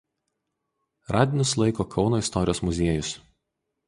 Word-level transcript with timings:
Radinius 1.15 1.51
laiko 1.63 1.85
Kauno 1.97 2.21
istorijos 2.23 2.63
muziejus. 2.71 3.13